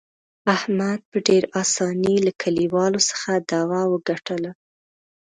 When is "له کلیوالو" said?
2.25-2.99